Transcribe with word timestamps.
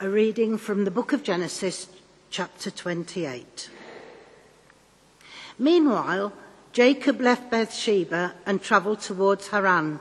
A 0.00 0.08
reading 0.08 0.58
from 0.58 0.84
the 0.84 0.92
book 0.92 1.12
of 1.12 1.24
Genesis, 1.24 1.88
chapter 2.30 2.70
28. 2.70 3.68
Meanwhile, 5.58 6.32
Jacob 6.72 7.20
left 7.20 7.50
Beersheba 7.50 8.34
and 8.46 8.62
travelled 8.62 9.00
towards 9.00 9.48
Haran. 9.48 9.98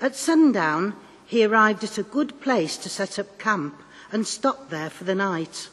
At 0.00 0.16
sundown, 0.16 0.96
he 1.24 1.44
arrived 1.44 1.84
at 1.84 1.98
a 1.98 2.02
good 2.02 2.40
place 2.40 2.76
to 2.78 2.88
set 2.88 3.16
up 3.20 3.38
camp 3.38 3.80
and 4.10 4.26
stopped 4.26 4.70
there 4.70 4.90
for 4.90 5.04
the 5.04 5.14
night. 5.14 5.68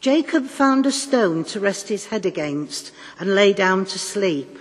Jacob 0.00 0.46
found 0.46 0.86
a 0.86 0.92
stone 0.92 1.44
to 1.44 1.60
rest 1.60 1.90
his 1.90 2.06
head 2.06 2.24
against 2.24 2.90
and 3.18 3.34
lay 3.34 3.52
down 3.52 3.84
to 3.84 3.98
sleep. 3.98 4.58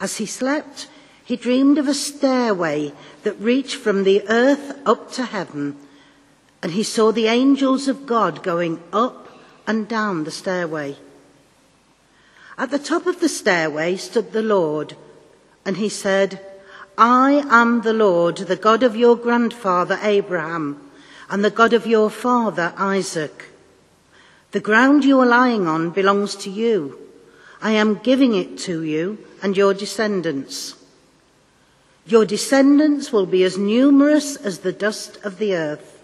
As 0.00 0.16
he 0.16 0.26
slept, 0.26 0.88
he 1.24 1.36
dreamed 1.36 1.78
of 1.78 1.86
a 1.86 1.94
stairway 1.94 2.92
that 3.22 3.38
reached 3.38 3.76
from 3.76 4.02
the 4.02 4.28
earth 4.28 4.76
up 4.84 5.12
to 5.12 5.26
heaven, 5.26 5.76
and 6.66 6.74
he 6.74 6.82
saw 6.82 7.12
the 7.12 7.28
angels 7.28 7.86
of 7.86 8.06
God 8.06 8.42
going 8.42 8.82
up 8.92 9.28
and 9.68 9.86
down 9.86 10.24
the 10.24 10.32
stairway. 10.32 10.96
At 12.58 12.72
the 12.72 12.78
top 12.80 13.06
of 13.06 13.20
the 13.20 13.28
stairway 13.28 13.94
stood 13.94 14.32
the 14.32 14.42
Lord, 14.42 14.96
and 15.64 15.76
he 15.76 15.88
said, 15.88 16.44
I 16.98 17.44
am 17.50 17.82
the 17.82 17.92
Lord, 17.92 18.38
the 18.38 18.56
God 18.56 18.82
of 18.82 18.96
your 18.96 19.14
grandfather 19.14 19.96
Abraham, 20.02 20.90
and 21.30 21.44
the 21.44 21.52
God 21.52 21.72
of 21.72 21.86
your 21.86 22.10
father 22.10 22.74
Isaac. 22.76 23.44
The 24.50 24.58
ground 24.58 25.04
you 25.04 25.20
are 25.20 25.24
lying 25.40 25.68
on 25.68 25.90
belongs 25.90 26.34
to 26.34 26.50
you. 26.50 26.98
I 27.62 27.74
am 27.78 28.02
giving 28.02 28.34
it 28.34 28.58
to 28.66 28.82
you 28.82 29.24
and 29.40 29.56
your 29.56 29.72
descendants. 29.72 30.74
Your 32.06 32.26
descendants 32.26 33.12
will 33.12 33.26
be 33.26 33.44
as 33.44 33.56
numerous 33.56 34.34
as 34.34 34.58
the 34.58 34.72
dust 34.72 35.24
of 35.24 35.38
the 35.38 35.54
earth. 35.54 35.95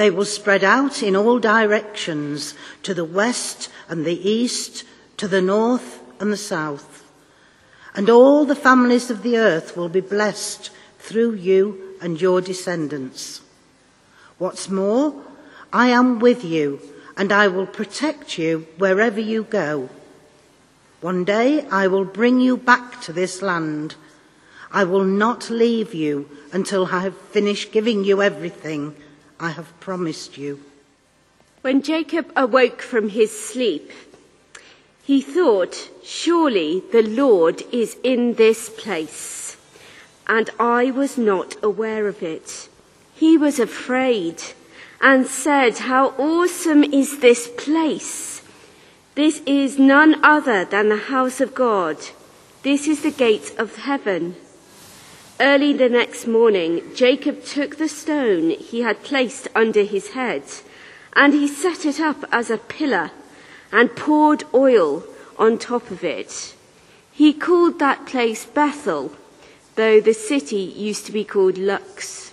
They 0.00 0.10
will 0.10 0.24
spread 0.24 0.64
out 0.64 1.02
in 1.02 1.14
all 1.14 1.38
directions, 1.38 2.54
to 2.84 2.94
the 2.94 3.04
west 3.04 3.68
and 3.86 4.06
the 4.06 4.30
east, 4.30 4.84
to 5.18 5.28
the 5.28 5.42
north 5.42 6.00
and 6.18 6.32
the 6.32 6.38
south. 6.38 7.04
And 7.94 8.08
all 8.08 8.46
the 8.46 8.56
families 8.56 9.10
of 9.10 9.22
the 9.22 9.36
earth 9.36 9.76
will 9.76 9.90
be 9.90 10.00
blessed 10.00 10.70
through 10.98 11.34
you 11.34 11.98
and 12.00 12.18
your 12.18 12.40
descendants. 12.40 13.42
What's 14.38 14.70
more, 14.70 15.22
I 15.70 15.88
am 15.88 16.18
with 16.18 16.46
you 16.46 16.80
and 17.14 17.30
I 17.30 17.48
will 17.48 17.66
protect 17.66 18.38
you 18.38 18.68
wherever 18.78 19.20
you 19.20 19.42
go. 19.42 19.90
One 21.02 21.24
day 21.24 21.66
I 21.70 21.88
will 21.88 22.06
bring 22.06 22.40
you 22.40 22.56
back 22.56 23.02
to 23.02 23.12
this 23.12 23.42
land. 23.42 23.96
I 24.72 24.84
will 24.84 25.04
not 25.04 25.50
leave 25.50 25.92
you 25.92 26.30
until 26.54 26.86
I 26.86 27.00
have 27.00 27.18
finished 27.18 27.70
giving 27.70 28.02
you 28.04 28.22
everything 28.22 28.96
I 29.40 29.50
have 29.50 29.78
promised 29.80 30.36
you. 30.36 30.60
When 31.62 31.80
Jacob 31.80 32.30
awoke 32.36 32.82
from 32.82 33.08
his 33.08 33.30
sleep, 33.30 33.90
he 35.02 35.22
thought, 35.22 35.90
Surely 36.04 36.82
the 36.92 37.02
Lord 37.02 37.62
is 37.72 37.96
in 38.04 38.34
this 38.34 38.68
place, 38.68 39.56
and 40.26 40.50
I 40.60 40.90
was 40.90 41.16
not 41.16 41.56
aware 41.62 42.06
of 42.06 42.22
it. 42.22 42.68
He 43.14 43.38
was 43.38 43.58
afraid 43.58 44.42
and 45.00 45.26
said, 45.26 45.78
How 45.78 46.08
awesome 46.18 46.84
is 46.84 47.20
this 47.20 47.48
place! 47.48 48.42
This 49.14 49.42
is 49.46 49.78
none 49.78 50.22
other 50.22 50.64
than 50.64 50.88
the 50.88 50.96
house 50.96 51.40
of 51.40 51.54
God. 51.54 51.96
This 52.62 52.86
is 52.86 53.02
the 53.02 53.10
gate 53.10 53.54
of 53.58 53.76
heaven. 53.76 54.36
Early 55.40 55.72
the 55.72 55.88
next 55.88 56.26
morning, 56.26 56.82
Jacob 56.94 57.42
took 57.42 57.78
the 57.78 57.88
stone 57.88 58.50
he 58.50 58.82
had 58.82 59.02
placed 59.02 59.48
under 59.54 59.84
his 59.84 60.08
head, 60.08 60.42
and 61.14 61.32
he 61.32 61.48
set 61.48 61.86
it 61.86 61.98
up 61.98 62.26
as 62.30 62.50
a 62.50 62.58
pillar 62.58 63.10
and 63.72 63.96
poured 63.96 64.44
oil 64.52 65.02
on 65.38 65.56
top 65.56 65.90
of 65.90 66.04
it. 66.04 66.54
He 67.10 67.32
called 67.32 67.78
that 67.78 68.04
place 68.04 68.44
Bethel, 68.44 69.12
though 69.76 69.98
the 69.98 70.12
city 70.12 70.60
used 70.60 71.06
to 71.06 71.12
be 71.12 71.24
called 71.24 71.56
Luz. 71.56 72.32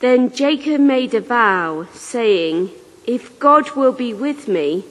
Then 0.00 0.32
Jacob 0.34 0.80
made 0.80 1.14
a 1.14 1.20
vow, 1.20 1.86
saying, 1.94 2.70
If 3.06 3.38
God 3.38 3.76
will 3.76 3.92
be 3.92 4.12
with 4.12 4.48
me 4.48 4.86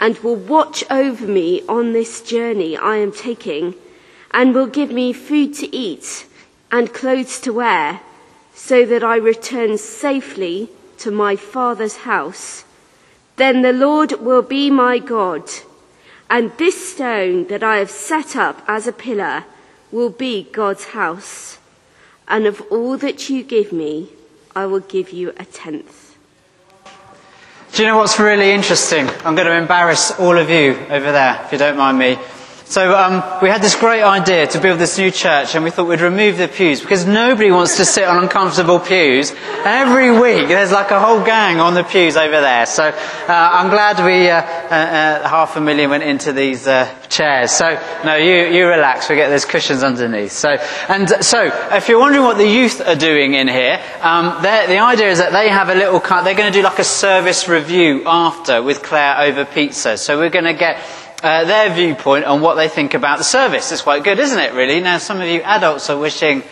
and 0.00 0.18
will 0.18 0.34
watch 0.34 0.82
over 0.90 1.28
me 1.28 1.62
on 1.68 1.92
this 1.92 2.20
journey 2.22 2.76
I 2.76 2.96
am 2.96 3.12
taking, 3.12 3.76
and 4.30 4.54
will 4.54 4.66
give 4.66 4.90
me 4.90 5.12
food 5.12 5.54
to 5.54 5.74
eat 5.74 6.26
and 6.70 6.92
clothes 6.92 7.40
to 7.40 7.52
wear, 7.52 8.00
so 8.54 8.84
that 8.84 9.02
I 9.04 9.16
return 9.16 9.78
safely 9.78 10.68
to 10.98 11.10
my 11.10 11.36
father's 11.36 11.98
house, 11.98 12.64
then 13.36 13.62
the 13.62 13.72
Lord 13.72 14.12
will 14.20 14.42
be 14.42 14.68
my 14.70 14.98
God, 14.98 15.48
and 16.28 16.52
this 16.58 16.92
stone 16.92 17.46
that 17.46 17.62
I 17.62 17.78
have 17.78 17.90
set 17.90 18.36
up 18.36 18.62
as 18.66 18.86
a 18.86 18.92
pillar 18.92 19.44
will 19.90 20.10
be 20.10 20.48
God's 20.52 20.86
house. 20.86 21.58
And 22.26 22.46
of 22.46 22.60
all 22.70 22.98
that 22.98 23.30
you 23.30 23.42
give 23.42 23.72
me, 23.72 24.10
I 24.54 24.66
will 24.66 24.80
give 24.80 25.10
you 25.10 25.32
a 25.38 25.44
tenth. 25.44 26.16
Do 27.72 27.82
you 27.82 27.88
know 27.88 27.96
what's 27.96 28.18
really 28.18 28.50
interesting? 28.50 29.08
I'm 29.24 29.34
going 29.34 29.46
to 29.46 29.56
embarrass 29.56 30.10
all 30.18 30.36
of 30.36 30.50
you 30.50 30.76
over 30.90 31.12
there, 31.12 31.40
if 31.44 31.52
you 31.52 31.58
don't 31.58 31.78
mind 31.78 31.98
me. 31.98 32.18
So 32.68 32.94
um, 32.94 33.22
we 33.40 33.48
had 33.48 33.62
this 33.62 33.74
great 33.74 34.02
idea 34.02 34.46
to 34.48 34.60
build 34.60 34.78
this 34.78 34.98
new 34.98 35.10
church, 35.10 35.54
and 35.54 35.64
we 35.64 35.70
thought 35.70 35.88
we'd 35.88 36.02
remove 36.02 36.36
the 36.36 36.48
pews 36.48 36.82
because 36.82 37.06
nobody 37.06 37.50
wants 37.50 37.78
to 37.78 37.86
sit 37.86 38.04
on 38.04 38.22
uncomfortable 38.22 38.78
pews. 38.78 39.32
Every 39.64 40.12
week 40.12 40.48
there's 40.48 40.70
like 40.70 40.90
a 40.90 41.00
whole 41.00 41.24
gang 41.24 41.60
on 41.60 41.72
the 41.72 41.82
pews 41.82 42.18
over 42.18 42.42
there. 42.42 42.66
So 42.66 42.84
uh, 42.84 42.94
I'm 43.28 43.70
glad 43.70 44.04
we 44.04 44.28
uh, 44.28 44.42
uh, 44.42 44.74
uh 44.74 45.28
half 45.28 45.56
a 45.56 45.62
million 45.62 45.88
went 45.88 46.02
into 46.02 46.34
these 46.34 46.66
uh, 46.66 46.94
chairs. 47.08 47.52
So 47.52 47.80
no, 48.04 48.16
you 48.16 48.54
you 48.54 48.66
relax. 48.68 49.08
We 49.08 49.16
get 49.16 49.30
those 49.30 49.46
cushions 49.46 49.82
underneath. 49.82 50.32
So 50.32 50.50
and 50.90 51.08
so 51.24 51.50
if 51.72 51.88
you're 51.88 51.98
wondering 51.98 52.24
what 52.24 52.36
the 52.36 52.46
youth 52.46 52.86
are 52.86 52.96
doing 52.96 53.32
in 53.32 53.48
here, 53.48 53.80
um, 54.02 54.42
the 54.42 54.78
idea 54.78 55.08
is 55.08 55.16
that 55.20 55.32
they 55.32 55.48
have 55.48 55.70
a 55.70 55.74
little. 55.74 56.00
They're 56.00 56.34
going 56.34 56.52
to 56.52 56.58
do 56.58 56.62
like 56.62 56.78
a 56.78 56.84
service 56.84 57.48
review 57.48 58.02
after 58.06 58.62
with 58.62 58.82
Claire 58.82 59.20
over 59.20 59.46
pizza. 59.46 59.96
So 59.96 60.18
we're 60.18 60.28
going 60.28 60.44
to 60.44 60.52
get 60.52 60.84
uh, 61.22 61.44
their 61.44 61.70
viewpoint 61.74 62.24
on 62.24 62.40
what 62.40 62.54
they 62.54 62.68
think 62.68 62.94
about 62.94 63.18
the 63.18 63.24
service. 63.24 63.72
It's 63.72 63.82
quite 63.82 64.04
good, 64.04 64.18
isn't 64.18 64.38
it, 64.38 64.52
really? 64.54 64.80
Now, 64.80 64.98
some 64.98 65.20
of 65.20 65.28
you 65.28 65.40
adults 65.42 65.90
are 65.90 65.98
wishing, 65.98 66.42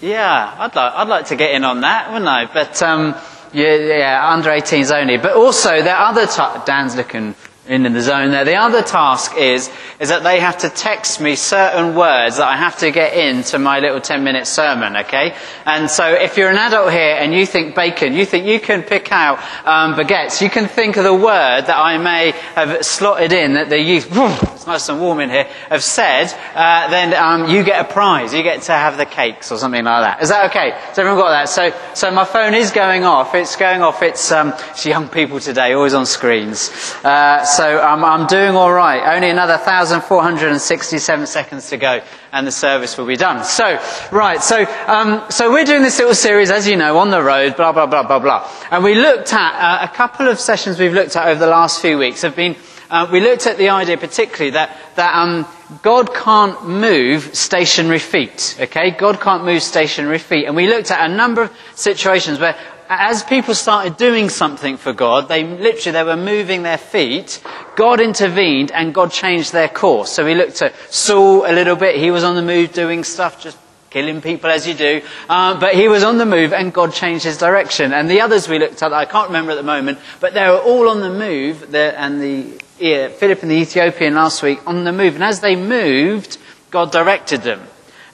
yeah, 0.00 0.54
I'd 0.58 0.74
like, 0.74 0.92
I'd 0.94 1.08
like 1.08 1.26
to 1.26 1.36
get 1.36 1.52
in 1.54 1.64
on 1.64 1.80
that, 1.80 2.08
wouldn't 2.12 2.28
I? 2.28 2.46
But, 2.46 2.82
um, 2.82 3.14
yeah, 3.52 3.74
yeah, 3.76 4.28
under 4.32 4.50
18s 4.50 4.94
only. 4.94 5.16
But 5.18 5.32
also, 5.34 5.82
there 5.82 5.94
are 5.96 6.10
other, 6.10 6.26
t- 6.26 6.64
Dan's 6.66 6.96
looking 6.96 7.34
in 7.68 7.82
the 7.92 8.00
zone 8.00 8.30
there. 8.30 8.44
The 8.44 8.56
other 8.56 8.82
task 8.82 9.36
is, 9.36 9.70
is 9.98 10.08
that 10.08 10.22
they 10.22 10.40
have 10.40 10.58
to 10.58 10.68
text 10.68 11.20
me 11.20 11.36
certain 11.36 11.94
words 11.94 12.36
that 12.36 12.46
I 12.46 12.56
have 12.56 12.78
to 12.78 12.90
get 12.90 13.14
into 13.14 13.58
my 13.58 13.80
little 13.80 14.00
10 14.00 14.22
minute 14.24 14.46
sermon, 14.46 14.96
okay? 14.98 15.34
And 15.64 15.90
so 15.90 16.06
if 16.06 16.36
you're 16.36 16.50
an 16.50 16.56
adult 16.58 16.92
here 16.92 17.16
and 17.16 17.34
you 17.34 17.46
think 17.46 17.74
bacon, 17.74 18.12
you 18.14 18.24
think 18.24 18.46
you 18.46 18.60
can 18.60 18.82
pick 18.82 19.10
out 19.12 19.38
um, 19.66 19.94
baguettes, 19.94 20.40
you 20.40 20.50
can 20.50 20.68
think 20.68 20.96
of 20.96 21.04
the 21.04 21.14
word 21.14 21.62
that 21.62 21.76
I 21.76 21.98
may 21.98 22.32
have 22.54 22.84
slotted 22.84 23.32
in 23.32 23.54
that 23.54 23.68
the 23.68 23.80
youth, 23.80 24.08
nice 24.66 24.88
and 24.88 25.00
warm 25.00 25.20
in 25.20 25.30
here, 25.30 25.44
have 25.68 25.82
said, 25.82 26.26
uh, 26.54 26.90
then 26.90 27.14
um, 27.14 27.48
you 27.48 27.62
get 27.62 27.80
a 27.88 27.92
prize. 27.92 28.34
You 28.34 28.42
get 28.42 28.62
to 28.62 28.72
have 28.72 28.96
the 28.96 29.06
cakes 29.06 29.52
or 29.52 29.58
something 29.58 29.84
like 29.84 30.02
that. 30.02 30.22
Is 30.22 30.28
that 30.30 30.50
okay? 30.50 30.70
Has 30.70 30.98
everyone 30.98 31.20
got 31.20 31.30
that? 31.30 31.48
So, 31.48 31.72
so 31.94 32.10
my 32.10 32.24
phone 32.24 32.54
is 32.54 32.70
going 32.70 33.04
off. 33.04 33.34
It's 33.34 33.56
going 33.56 33.82
off. 33.82 34.02
It's, 34.02 34.32
um, 34.32 34.54
it's 34.70 34.84
young 34.84 35.08
people 35.08 35.40
today, 35.40 35.72
always 35.72 35.94
on 35.94 36.06
screens. 36.06 36.70
Uh, 37.04 37.44
so 37.44 37.82
um, 37.82 38.04
I'm 38.04 38.26
doing 38.26 38.54
all 38.54 38.72
right. 38.72 39.14
Only 39.14 39.30
another 39.30 39.54
1,467 39.54 41.26
seconds 41.26 41.70
to 41.70 41.76
go, 41.76 42.02
and 42.32 42.46
the 42.46 42.52
service 42.52 42.98
will 42.98 43.06
be 43.06 43.16
done. 43.16 43.44
So, 43.44 43.80
right. 44.10 44.42
So, 44.42 44.64
um, 44.86 45.22
so 45.30 45.50
we're 45.52 45.64
doing 45.64 45.82
this 45.82 45.98
little 45.98 46.14
series, 46.14 46.50
as 46.50 46.66
you 46.68 46.76
know, 46.76 46.98
on 46.98 47.10
the 47.10 47.22
road. 47.22 47.56
Blah 47.56 47.72
blah 47.72 47.86
blah 47.86 48.02
blah 48.02 48.18
blah. 48.18 48.50
And 48.70 48.84
we 48.84 48.94
looked 48.94 49.32
at 49.32 49.54
uh, 49.54 49.86
a 49.90 49.94
couple 49.94 50.28
of 50.28 50.38
sessions 50.38 50.78
we've 50.78 50.92
looked 50.92 51.16
at 51.16 51.28
over 51.28 51.40
the 51.40 51.46
last 51.46 51.80
few 51.80 51.98
weeks 51.98 52.22
have 52.22 52.36
been. 52.36 52.56
Uh, 52.90 53.08
we 53.10 53.20
looked 53.20 53.46
at 53.46 53.58
the 53.58 53.70
idea 53.70 53.96
particularly 53.96 54.50
that, 54.50 54.76
that 54.96 55.14
um, 55.14 55.46
God 55.82 56.14
can't 56.14 56.68
move 56.68 57.34
stationary 57.34 57.98
feet. 57.98 58.56
Okay? 58.60 58.90
God 58.90 59.20
can't 59.20 59.44
move 59.44 59.62
stationary 59.62 60.18
feet. 60.18 60.46
And 60.46 60.54
we 60.54 60.68
looked 60.68 60.90
at 60.90 61.10
a 61.10 61.14
number 61.14 61.42
of 61.42 61.52
situations 61.74 62.38
where 62.38 62.56
as 62.88 63.24
people 63.24 63.54
started 63.54 63.96
doing 63.96 64.28
something 64.28 64.76
for 64.76 64.92
God, 64.92 65.28
they 65.28 65.44
literally 65.44 65.92
they 65.92 66.04
were 66.04 66.16
moving 66.16 66.62
their 66.62 66.78
feet. 66.78 67.42
God 67.74 68.00
intervened 68.00 68.70
and 68.70 68.94
God 68.94 69.10
changed 69.10 69.52
their 69.52 69.68
course. 69.68 70.12
So 70.12 70.24
we 70.24 70.34
looked 70.34 70.62
at 70.62 70.74
Saul 70.92 71.44
a 71.46 71.52
little 71.52 71.76
bit. 71.76 71.96
He 71.96 72.10
was 72.10 72.22
on 72.22 72.36
the 72.36 72.42
move 72.42 72.72
doing 72.72 73.02
stuff, 73.02 73.40
just 73.40 73.58
killing 73.90 74.20
people 74.20 74.50
as 74.50 74.68
you 74.68 74.74
do. 74.74 75.00
Um, 75.28 75.58
but 75.58 75.74
he 75.74 75.88
was 75.88 76.04
on 76.04 76.18
the 76.18 76.26
move 76.26 76.52
and 76.52 76.72
God 76.72 76.92
changed 76.92 77.24
his 77.24 77.38
direction. 77.38 77.92
And 77.92 78.08
the 78.08 78.20
others 78.20 78.48
we 78.48 78.58
looked 78.58 78.82
at, 78.82 78.92
I 78.92 79.04
can't 79.04 79.28
remember 79.28 79.52
at 79.52 79.56
the 79.56 79.62
moment, 79.62 79.98
but 80.20 80.34
they 80.34 80.46
were 80.48 80.58
all 80.58 80.88
on 80.88 81.00
the 81.00 81.10
move. 81.10 81.74
and 81.74 82.20
the 82.20 82.65
Philip 82.78 83.42
and 83.42 83.50
the 83.50 83.56
Ethiopian 83.56 84.14
last 84.14 84.42
week 84.42 84.60
on 84.66 84.84
the 84.84 84.92
move. 84.92 85.14
And 85.14 85.24
as 85.24 85.40
they 85.40 85.56
moved, 85.56 86.38
God 86.70 86.92
directed 86.92 87.42
them. 87.42 87.60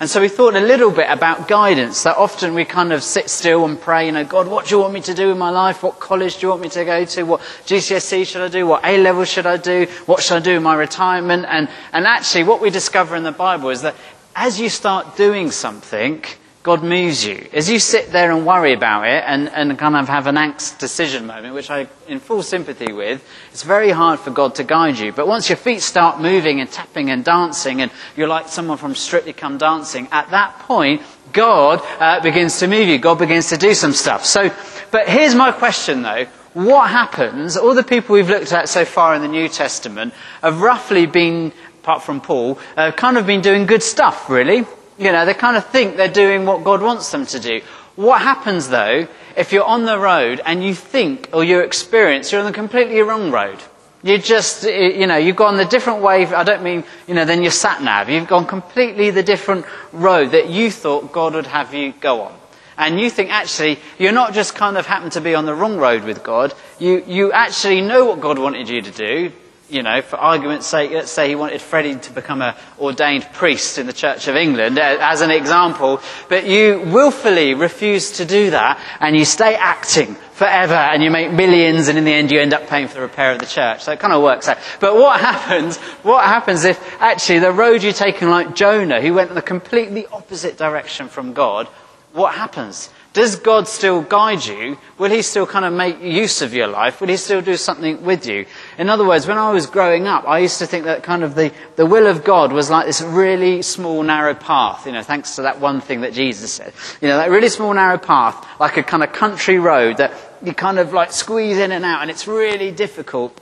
And 0.03 0.11
so 0.11 0.20
we 0.20 0.29
thought 0.29 0.56
a 0.56 0.61
little 0.61 0.91
bit 0.91 1.09
about 1.09 1.47
guidance. 1.47 2.03
That 2.03 2.17
often 2.17 2.55
we 2.55 2.64
kind 2.64 2.93
of 2.93 3.05
sit 3.05 3.31
still 3.31 3.64
and 3.64 3.81
pray, 3.81 4.06
you 4.06 4.12
know, 4.12 4.25
God, 4.25 4.49
what 4.49 4.67
do 4.67 4.75
you 4.75 4.81
want 4.81 4.93
me 4.93 5.00
to 5.03 5.14
do 5.14 5.31
in 5.31 5.38
my 5.38 5.50
life? 5.50 5.85
What 5.85 6.00
college 6.00 6.38
do 6.38 6.47
you 6.47 6.49
want 6.49 6.61
me 6.61 6.69
to 6.70 6.85
go 6.85 7.05
to? 7.05 7.23
What 7.23 7.41
GCSE 7.67 8.26
should 8.26 8.43
I 8.43 8.49
do? 8.49 8.67
What 8.67 8.85
A 8.85 8.99
level 8.99 9.25
should 9.25 9.47
I 9.47 9.59
do? 9.59 9.87
What 10.06 10.20
should 10.20 10.38
I 10.38 10.41
do 10.41 10.56
in 10.56 10.62
my 10.65 10.75
retirement? 10.75 11.47
And, 11.49 11.69
and 11.93 12.05
actually, 12.05 12.43
what 12.43 12.61
we 12.61 12.70
discover 12.70 13.15
in 13.15 13.23
the 13.23 13.31
Bible 13.31 13.70
is 13.70 13.82
that 13.82 13.94
as 14.35 14.58
you 14.58 14.70
start 14.70 15.17
doing 15.17 15.53
something, 15.53 16.25
God 16.62 16.85
moves 16.85 17.25
you. 17.25 17.49
As 17.53 17.69
you 17.69 17.81
sit 17.81 18.12
there 18.12 18.31
and 18.31 18.47
worry 18.47 18.73
about 18.73 19.05
it 19.09 19.25
and, 19.26 19.49
and 19.49 19.76
kind 19.76 19.97
of 19.97 20.06
have 20.06 20.29
an 20.29 20.37
angst 20.37 20.79
decision 20.79 21.26
moment, 21.26 21.55
which 21.55 21.69
I'm 21.70 21.88
in 22.06 22.20
full 22.20 22.44
sympathy 22.44 22.93
with, 22.93 23.26
it's 23.50 23.64
very 23.64 23.91
hard 23.91 24.20
for 24.20 24.31
God 24.31 24.55
to 24.56 24.64
guide 24.64 24.97
you. 24.97 25.12
But 25.12 25.26
once 25.26 25.49
your 25.49 25.56
feet 25.56 25.82
start 25.82 26.20
moving 26.20 26.61
and 26.61 26.70
tapping 26.70 27.11
and 27.11 27.25
dancing 27.25 27.82
and 27.82 27.91
you're 28.17 28.29
like 28.29 28.47
someone 28.47 28.79
from 28.79 28.94
Strictly 28.94 29.32
Come 29.32 29.59
Dancing, 29.59 30.06
at 30.12 30.31
that 30.31 30.56
point, 30.61 31.03
God 31.32 31.82
uh, 31.99 32.20
begins 32.20 32.61
to 32.61 32.69
move 32.69 32.87
you. 32.87 32.99
God 32.99 33.19
begins 33.19 33.49
to 33.49 33.56
do 33.56 33.75
some 33.75 33.93
stuff. 33.93 34.25
So, 34.25 34.55
but 34.93 35.08
here's 35.08 35.35
my 35.35 35.50
question 35.50 36.03
though. 36.03 36.26
What 36.55 36.91
happens, 36.91 37.56
all 37.56 37.75
the 37.75 37.82
people 37.82 38.15
we've 38.15 38.29
looked 38.29 38.53
at 38.53 38.69
so 38.69 38.85
far 38.85 39.17
in 39.17 39.23
the 39.23 39.29
New 39.29 39.49
Testament 39.49 40.15
have 40.43 40.61
roughly 40.61 41.06
been, 41.06 41.53
apart 41.81 42.05
from 42.05 42.20
Paul, 42.20 42.61
uh, 42.76 42.93
kind 42.93 43.17
of 43.17 43.26
been 43.26 43.41
doing 43.41 43.67
good 43.67 43.82
stuff, 43.82 44.31
really. 44.31 44.65
You 45.02 45.10
know, 45.10 45.26
they 45.26 45.34
kind 45.34 45.56
of 45.56 45.66
think 45.66 45.96
they're 45.96 46.06
doing 46.06 46.46
what 46.46 46.62
God 46.62 46.81
wants 46.81 47.10
them 47.10 47.26
to 47.26 47.40
do. 47.40 47.60
What 47.96 48.22
happens 48.22 48.69
though 48.69 49.08
if 49.37 49.52
you're 49.52 49.64
on 49.64 49.84
the 49.84 49.99
road 49.99 50.40
and 50.46 50.62
you 50.62 50.75
think 50.75 51.31
or 51.32 51.43
you 51.43 51.58
experience 51.58 52.31
you're 52.31 52.40
on 52.40 52.46
the 52.46 52.52
completely 52.52 53.00
wrong 53.00 53.32
road? 53.32 53.58
You 54.04 54.19
just, 54.19 54.62
you 54.62 55.08
know, 55.08 55.16
you've 55.16 55.34
gone 55.34 55.56
the 55.56 55.64
different 55.64 56.02
way, 56.02 56.25
I 56.26 56.44
don't 56.44 56.62
mean, 56.62 56.84
you 57.08 57.14
know, 57.14 57.25
than 57.25 57.43
your 57.43 57.50
sat 57.50 57.82
nav. 57.82 58.08
You've 58.08 58.28
gone 58.28 58.46
completely 58.46 59.10
the 59.10 59.25
different 59.25 59.66
road 59.93 60.32
that 60.32 60.49
you 60.49 60.70
thought 60.70 61.10
God 61.10 61.34
would 61.34 61.48
have 61.48 61.75
you 61.75 61.94
go 62.00 62.22
on. 62.22 62.38
And 62.78 63.00
you 63.00 63.10
think 63.10 63.31
actually, 63.31 63.81
you're 63.98 64.12
not 64.12 64.34
just 64.34 64.55
kind 64.55 64.76
of 64.76 64.87
happen 64.87 65.10
to 65.10 65.20
be 65.20 65.34
on 65.34 65.46
the 65.46 65.55
wrong 65.55 65.78
road 65.78 66.05
with 66.05 66.22
God. 66.22 66.55
You, 66.78 67.02
you 67.08 67.32
actually 67.32 67.81
know 67.81 68.05
what 68.05 68.20
God 68.20 68.38
wanted 68.38 68.69
you 68.69 68.82
to 68.82 68.90
do 68.90 69.32
you 69.72 69.82
know, 69.82 70.02
for 70.02 70.16
argument's 70.16 70.66
sake, 70.66 70.90
let's 70.90 71.10
say 71.10 71.28
he 71.28 71.34
wanted 71.34 71.62
Freddie 71.62 71.96
to 71.96 72.12
become 72.12 72.42
an 72.42 72.54
ordained 72.78 73.24
priest 73.32 73.78
in 73.78 73.86
the 73.86 73.92
Church 73.94 74.28
of 74.28 74.36
England, 74.36 74.78
as 74.78 75.22
an 75.22 75.30
example, 75.30 76.00
but 76.28 76.46
you 76.46 76.80
willfully 76.80 77.54
refuse 77.54 78.12
to 78.12 78.26
do 78.26 78.50
that, 78.50 78.78
and 79.00 79.16
you 79.16 79.24
stay 79.24 79.54
acting 79.54 80.14
forever, 80.34 80.74
and 80.74 81.02
you 81.02 81.10
make 81.10 81.32
millions, 81.32 81.88
and 81.88 81.96
in 81.96 82.04
the 82.04 82.12
end 82.12 82.30
you 82.30 82.38
end 82.38 82.52
up 82.52 82.66
paying 82.69 82.86
for 82.86 82.94
the 82.96 83.00
repair 83.00 83.32
of 83.32 83.38
the 83.38 83.46
church. 83.46 83.82
So 83.82 83.92
it 83.92 83.98
kind 83.98 84.12
of 84.12 84.22
works 84.22 84.46
out. 84.46 84.58
But 84.78 84.94
what 84.94 85.19
happens, 85.32 85.78
what 86.02 86.22
happens 86.24 86.64
if 86.64 86.78
actually 87.00 87.38
the 87.38 87.52
road 87.52 87.82
you're 87.82 87.94
taking 87.94 88.28
like 88.28 88.54
Jonah, 88.54 89.00
who 89.00 89.14
went 89.14 89.30
in 89.30 89.34
the 89.34 89.42
completely 89.42 90.06
opposite 90.08 90.58
direction 90.58 91.08
from 91.08 91.32
God, 91.32 91.66
what 92.12 92.34
happens? 92.34 92.90
Does 93.12 93.37
God 93.37 93.69
still 93.69 94.00
guide 94.00 94.44
you? 94.44 94.79
Will 94.97 95.11
He 95.11 95.20
still 95.20 95.47
kind 95.47 95.67
of 95.67 95.73
make 95.75 96.00
use 96.00 96.41
of 96.41 96.55
your 96.55 96.67
life? 96.67 97.00
Will 97.00 97.09
He 97.09 97.19
still 97.19 97.43
do 97.43 97.56
something 97.56 98.03
with 98.03 98.26
you? 98.26 98.47
In 98.79 98.88
other 98.88 99.06
words, 99.06 99.26
when 99.26 99.37
I 99.37 99.53
was 99.53 99.67
growing 99.67 100.06
up, 100.06 100.26
I 100.26 100.38
used 100.38 100.59
to 100.61 100.67
think 100.67 100.87
that 100.87 101.03
kind 101.03 101.23
of 101.23 101.35
the, 101.35 101.53
the 101.76 101.85
will 101.85 102.06
of 102.06 102.25
God 102.25 102.53
was 102.53 102.70
like 102.70 102.87
this 102.87 103.03
really 103.03 103.61
small, 103.61 104.03
narrow 104.03 104.35
path, 104.35 104.87
you 104.87 104.93
know, 104.93 105.03
thanks 105.03 105.37
to 105.37 105.43
that 105.43 105.61
one 105.61 105.82
thing 105.82 106.00
that 106.00 106.14
Jesus 106.14 106.53
said. 106.53 106.73
You 107.03 107.09
know, 107.09 107.19
that 107.19 107.29
really 107.31 107.50
small, 107.50 107.75
narrow 107.75 107.99
path, 107.99 108.47
like 108.59 108.79
a 108.79 108.82
kind 108.82 109.03
of 109.03 109.12
country 109.12 109.58
road 109.58 109.99
that 109.99 110.12
you 110.43 110.55
kind 110.55 110.79
of 110.79 110.94
like 110.94 111.12
squeeze 111.12 111.58
in 111.58 111.70
and 111.70 111.85
out, 111.85 112.00
and 112.00 112.11
it's 112.11 112.26
really 112.26 112.70
difficult 112.70 113.38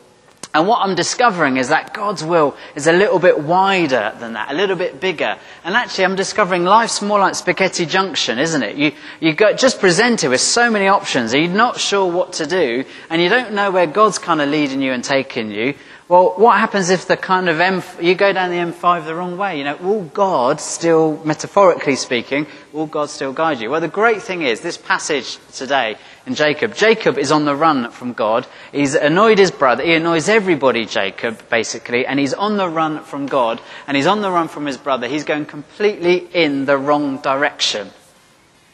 and 0.53 0.67
what 0.67 0.81
I'm 0.83 0.97
discovering 0.97 1.59
is 1.59 1.69
that 1.69 1.95
God's 1.95 2.25
will 2.25 2.57
is 2.75 2.89
a 2.89 2.93
little 2.93 3.21
bit 3.21 3.39
wider 3.39 4.13
than 4.19 4.33
that, 4.33 4.51
a 4.51 4.55
little 4.55 4.75
bit 4.75 5.01
bigger. 5.01 5.39
And 5.65 5.77
actually, 5.77 6.05
I'm 6.05 6.17
discovering 6.17 6.65
life's 6.65 7.01
more 7.01 7.21
like 7.21 7.37
spaghetti 7.37 7.87
junction, 7.87 8.41
isn't 8.41 8.63
it? 8.63 8.77
You, 8.77 8.93
you 9.21 9.33
got 9.33 9.59
just 9.59 9.79
presented 9.79 10.29
with 10.29 10.41
so 10.41 10.69
many 10.69 10.89
options, 10.89 11.33
and 11.33 11.45
you're 11.45 11.53
not 11.53 11.79
sure 11.79 12.11
what 12.11 12.33
to 12.35 12.47
do, 12.47 12.85
and 13.09 13.23
you 13.23 13.29
don't 13.29 13.53
know 13.53 13.71
where 13.71 13.87
God's 13.87 14.19
kind 14.19 14.41
of 14.41 14.49
leading 14.49 14.83
you 14.83 14.93
and 14.93 15.05
taking 15.05 15.53
you. 15.53 15.75
Well, 16.11 16.35
what 16.35 16.59
happens 16.59 16.91
if 16.91 17.07
the 17.07 17.17
kind 17.17 17.49
of 17.49 17.61
M, 17.61 17.85
you 18.01 18.17
go 18.17 18.33
down 18.33 18.51
the 18.51 18.57
M5 18.57 19.05
the 19.05 19.15
wrong 19.15 19.39
way? 19.39 19.59
You 19.59 19.63
know, 19.63 19.77
will 19.77 20.03
God 20.03 20.61
still, 20.61 21.23
metaphorically 21.25 21.95
speaking, 21.95 22.49
will 22.73 22.87
God 22.87 23.11
still 23.11 23.33
guide 23.33 23.61
you? 23.61 23.71
Well, 23.71 23.81
the 23.81 23.87
great 23.87 24.21
thing 24.21 24.43
is, 24.43 24.61
this 24.61 24.77
passage 24.77 25.39
today 25.53 25.97
in 26.27 26.35
Jacob, 26.35 26.75
Jacob 26.75 27.17
is 27.17 27.31
on 27.31 27.45
the 27.45 27.55
run 27.55 27.93
from 27.93 28.13
God. 28.13 28.45
He's 28.73 28.97
annoyed 28.97 29.39
his 29.39 29.53
brother. 29.53 29.85
He 29.85 29.95
annoys 29.95 30.29
everybody, 30.29 30.85
Jacob, 30.85 31.49
basically, 31.49 32.05
and 32.05 32.19
he's 32.19 32.35
on 32.35 32.57
the 32.57 32.69
run 32.69 33.05
from 33.05 33.27
God, 33.27 33.61
and 33.87 33.97
he's 33.97 34.09
on 34.09 34.21
the 34.21 34.33
run 34.33 34.49
from 34.49 34.67
his 34.67 34.79
brother. 34.79 35.07
He's 35.07 35.23
going 35.23 35.47
completely 35.47 36.17
in 36.17 36.65
the 36.65 36.77
wrong 36.77 37.19
direction. 37.19 37.89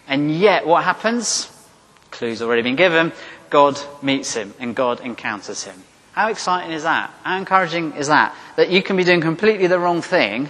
And 0.09 0.35
yet, 0.35 0.67
what 0.67 0.85
happens? 0.85 1.53
Clue's 2.13 2.41
already 2.41 2.63
been 2.63 2.77
given. 2.77 3.13
God 3.51 3.79
meets 4.01 4.33
him, 4.33 4.55
and 4.59 4.75
God 4.75 5.01
encounters 5.03 5.65
him. 5.65 5.83
How 6.17 6.31
exciting 6.31 6.73
is 6.73 6.85
that? 6.85 7.13
How 7.25 7.37
encouraging 7.37 7.93
is 7.93 8.07
that? 8.07 8.35
That 8.57 8.71
you 8.71 8.83
can 8.83 8.97
be 8.97 9.05
doing 9.05 9.21
completely 9.21 9.67
the 9.67 9.79
wrong 9.79 10.01
thing 10.01 10.49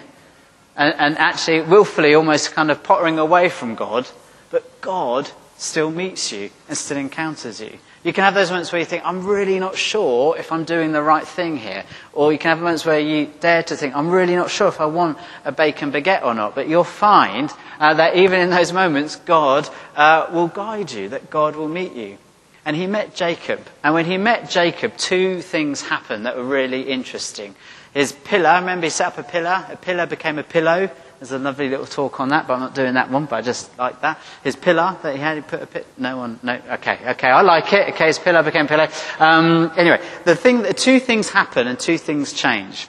and, 0.76 0.94
and, 0.96 1.18
actually 1.18 1.62
willfully 1.62 2.14
almost 2.14 2.52
kind 2.52 2.70
of 2.70 2.84
pottering 2.84 3.18
away 3.18 3.48
from 3.48 3.74
God, 3.74 4.06
but 4.52 4.80
God 4.80 5.28
still 5.58 5.90
meets 5.90 6.30
you 6.30 6.50
and 6.68 6.78
still 6.78 6.98
encounters 6.98 7.60
you. 7.60 7.78
You 8.04 8.12
can 8.12 8.22
have 8.22 8.34
those 8.34 8.50
moments 8.50 8.70
where 8.70 8.78
you 8.78 8.84
think, 8.84 9.04
I'm 9.04 9.26
really 9.26 9.58
not 9.58 9.76
sure 9.76 10.38
if 10.38 10.52
I'm 10.52 10.62
doing 10.62 10.92
the 10.92 11.02
right 11.02 11.26
thing 11.26 11.56
here. 11.56 11.82
Or 12.12 12.32
you 12.32 12.38
can 12.38 12.50
have 12.50 12.60
moments 12.60 12.86
where 12.86 13.00
you 13.00 13.26
dare 13.40 13.64
to 13.64 13.76
think, 13.76 13.96
I'm 13.96 14.10
really 14.10 14.36
not 14.36 14.50
sure 14.50 14.68
if 14.68 14.80
I 14.80 14.86
want 14.86 15.18
a 15.44 15.50
bacon 15.50 15.90
baguette 15.90 16.22
or 16.22 16.32
not. 16.32 16.54
But 16.54 16.68
you'll 16.68 16.84
find 16.84 17.50
uh, 17.80 17.94
that 17.94 18.14
even 18.14 18.38
in 18.38 18.50
those 18.50 18.72
moments, 18.72 19.16
God 19.16 19.68
uh, 19.96 20.28
will 20.30 20.46
guide 20.46 20.92
you, 20.92 21.08
that 21.08 21.28
God 21.28 21.56
will 21.56 21.68
meet 21.68 21.94
you 21.94 22.18
and 22.66 22.74
he 22.76 22.86
met 22.88 23.14
Jacob. 23.14 23.60
And 23.84 23.94
when 23.94 24.04
he 24.04 24.18
met 24.18 24.50
Jacob, 24.50 24.96
two 24.96 25.40
things 25.40 25.80
happened 25.80 26.26
that 26.26 26.36
were 26.36 26.44
really 26.44 26.82
interesting. 26.82 27.54
His 27.94 28.10
pillar, 28.12 28.56
remember 28.60 28.86
he 28.86 28.90
set 28.90 29.06
up 29.06 29.18
a 29.18 29.22
pillar? 29.22 29.64
A 29.70 29.76
pillar 29.76 30.04
became 30.04 30.38
a 30.38 30.42
pillow. 30.42 30.90
There's 31.20 31.30
a 31.30 31.38
lovely 31.38 31.68
little 31.70 31.86
talk 31.86 32.18
on 32.20 32.28
that, 32.30 32.46
but 32.48 32.54
I'm 32.54 32.60
not 32.60 32.74
doing 32.74 32.94
that 32.94 33.08
one, 33.10 33.24
but 33.26 33.36
I 33.36 33.40
just 33.42 33.78
like 33.78 34.02
that. 34.02 34.18
His 34.42 34.56
pillar 34.56 34.96
that 35.02 35.14
he 35.14 35.20
had, 35.20 35.36
he 35.36 35.42
put 35.42 35.62
a 35.62 35.66
pit, 35.66 35.86
no 35.96 36.18
one, 36.18 36.40
no, 36.42 36.60
okay, 36.72 36.98
okay, 37.12 37.28
I 37.28 37.40
like 37.40 37.72
it. 37.72 37.94
Okay, 37.94 38.08
his 38.08 38.18
pillar 38.18 38.42
became 38.42 38.66
pillow. 38.66 38.88
Um, 39.20 39.70
anyway, 39.76 40.02
the 40.24 40.34
thing, 40.36 40.62
the 40.62 40.74
two 40.74 40.98
things 40.98 41.30
happen 41.30 41.68
and 41.68 41.78
two 41.78 41.96
things 41.98 42.32
change. 42.32 42.88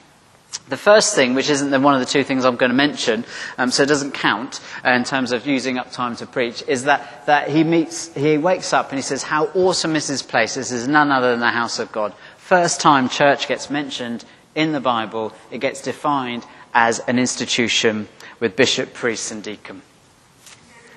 The 0.68 0.76
first 0.76 1.14
thing, 1.14 1.34
which 1.34 1.48
isn't 1.48 1.82
one 1.82 1.94
of 1.94 2.00
the 2.00 2.06
two 2.06 2.24
things 2.24 2.44
I'm 2.44 2.56
going 2.56 2.70
to 2.70 2.76
mention, 2.76 3.24
um, 3.56 3.70
so 3.70 3.82
it 3.82 3.86
doesn't 3.86 4.12
count 4.12 4.60
in 4.84 5.04
terms 5.04 5.32
of 5.32 5.46
using 5.46 5.78
up 5.78 5.92
time 5.92 6.16
to 6.16 6.26
preach, 6.26 6.62
is 6.66 6.84
that, 6.84 7.26
that 7.26 7.50
he 7.50 7.64
meets, 7.64 8.12
he 8.14 8.36
wakes 8.36 8.72
up 8.72 8.90
and 8.90 8.98
he 8.98 9.02
says, 9.02 9.22
how 9.22 9.46
awesome 9.54 9.96
is 9.96 10.08
this 10.08 10.22
place? 10.22 10.54
This 10.54 10.70
is 10.70 10.86
none 10.86 11.10
other 11.10 11.30
than 11.30 11.40
the 11.40 11.50
house 11.50 11.78
of 11.78 11.90
God. 11.92 12.12
First 12.36 12.80
time 12.80 13.08
church 13.08 13.48
gets 13.48 13.70
mentioned 13.70 14.24
in 14.54 14.72
the 14.72 14.80
Bible, 14.80 15.32
it 15.50 15.58
gets 15.58 15.82
defined 15.82 16.44
as 16.74 16.98
an 17.00 17.18
institution 17.18 18.08
with 18.40 18.56
bishop, 18.56 18.92
priest 18.92 19.30
and 19.30 19.42
deacon. 19.42 19.82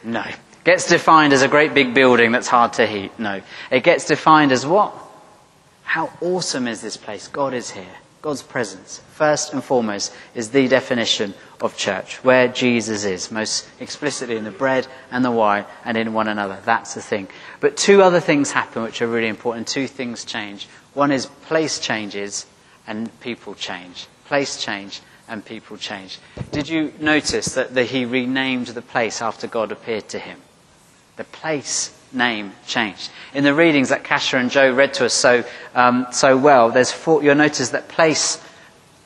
No. 0.04 0.24
Gets 0.64 0.90
defined 0.90 1.34
as 1.34 1.42
a 1.42 1.48
great 1.48 1.74
big 1.74 1.94
building 1.94 2.32
that's 2.32 2.48
hard 2.48 2.74
to 2.74 2.86
heat. 2.86 3.18
No. 3.20 3.42
It 3.70 3.84
gets 3.84 4.06
defined 4.06 4.52
as 4.52 4.66
what? 4.66 4.94
How 5.84 6.12
awesome 6.22 6.68
is 6.68 6.82
this 6.82 6.98
place? 6.98 7.28
God 7.28 7.54
is 7.54 7.72
here. 7.72 7.98
God's 8.22 8.44
presence, 8.44 9.02
first 9.14 9.52
and 9.52 9.64
foremost, 9.64 10.14
is 10.36 10.52
the 10.52 10.68
definition 10.68 11.34
of 11.60 11.76
church, 11.76 12.24
where 12.24 12.48
Jesus 12.48 13.04
is, 13.04 13.32
most 13.32 13.68
explicitly 13.80 14.38
in 14.38 14.44
the 14.44 14.52
bread 14.52 14.88
and 15.10 15.26
the 15.26 15.32
wine 15.32 15.66
and 15.84 15.98
in 15.98 16.14
one 16.14 16.28
another. 16.28 16.60
That's 16.64 16.94
the 16.94 17.02
thing. 17.02 17.30
But 17.60 17.78
two 17.78 18.04
other 18.04 18.20
things 18.20 18.52
happen 18.52 18.84
which 18.84 19.02
are 19.02 19.08
really 19.08 19.28
important. 19.28 19.68
Two 19.68 19.88
things 19.88 20.24
change. 20.24 20.68
One 20.94 21.12
is 21.12 21.26
place 21.26 21.80
changes 21.80 22.46
and 22.86 23.10
people 23.22 23.56
change. 23.56 24.06
Place 24.26 24.64
change 24.64 25.02
and 25.28 25.44
people 25.44 25.78
change. 25.78 26.20
Did 26.52 26.70
you 26.70 26.94
notice 27.00 27.56
that 27.56 27.74
the, 27.74 27.86
he 27.86 28.06
renamed 28.06 28.68
the 28.68 28.82
place 28.84 29.22
after 29.22 29.48
God 29.48 29.72
appeared 29.72 30.10
to 30.10 30.20
him? 30.20 30.40
The 31.16 31.24
place 31.24 31.98
name 32.14 32.54
changed. 32.68 33.10
In 33.34 33.44
the 33.44 33.54
readings 33.54 33.90
that 33.90 34.04
Kasha 34.04 34.38
and 34.38 34.52
Joe 34.52 34.72
read 34.74 34.94
to 34.96 35.06
us 35.06 35.14
so, 35.14 35.44
um, 35.76 36.08
so 36.12 36.38
well, 36.38 36.70
there's 36.70 36.92
four, 36.92 37.24
you'll 37.24 37.36
notice 37.36 37.70
that 37.70 37.88
place 37.88 38.42